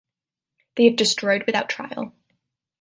[0.77, 2.15] They have destroyed without trial.